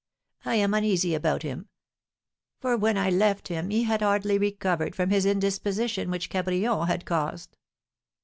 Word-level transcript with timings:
I 0.45 0.55
am 0.55 0.73
uneasy 0.73 1.13
about 1.13 1.43
him, 1.43 1.69
for 2.59 2.75
when 2.75 2.97
I 2.97 3.11
left 3.11 3.49
him 3.49 3.69
he 3.69 3.83
had 3.83 4.01
hardly 4.01 4.39
recovered 4.39 4.95
from 4.95 5.11
his 5.11 5.27
indisposition 5.27 6.09
which 6.09 6.27
Cabrion 6.31 6.87
had 6.87 7.05
caused." 7.05 7.55